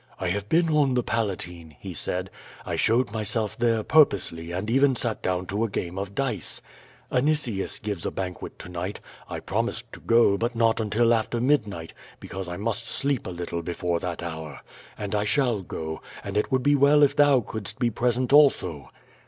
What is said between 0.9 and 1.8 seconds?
the Palatine,"